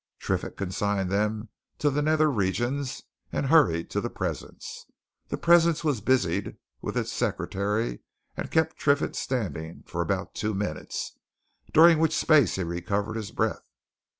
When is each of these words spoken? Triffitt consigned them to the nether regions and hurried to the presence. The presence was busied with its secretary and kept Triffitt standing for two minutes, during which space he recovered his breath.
Triffitt 0.19 0.57
consigned 0.57 1.11
them 1.11 1.49
to 1.77 1.91
the 1.91 2.01
nether 2.01 2.31
regions 2.31 3.03
and 3.31 3.45
hurried 3.45 3.91
to 3.91 4.01
the 4.01 4.09
presence. 4.09 4.87
The 5.27 5.37
presence 5.37 5.83
was 5.83 6.01
busied 6.01 6.57
with 6.81 6.97
its 6.97 7.11
secretary 7.11 7.99
and 8.35 8.49
kept 8.49 8.77
Triffitt 8.79 9.15
standing 9.15 9.83
for 9.85 10.03
two 10.33 10.55
minutes, 10.55 11.19
during 11.71 11.99
which 11.99 12.15
space 12.17 12.55
he 12.55 12.63
recovered 12.63 13.15
his 13.15 13.29
breath. 13.29 13.61